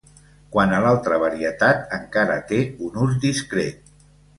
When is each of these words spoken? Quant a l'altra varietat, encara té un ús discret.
Quant 0.55 0.73
a 0.77 0.79
l'altra 0.85 1.21
varietat, 1.25 1.85
encara 2.01 2.41
té 2.53 2.65
un 2.91 3.03
ús 3.09 3.25
discret. 3.31 3.99